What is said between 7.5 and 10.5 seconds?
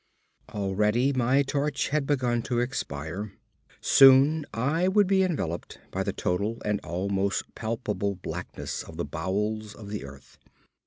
palpable blackness of the bowels of the earth.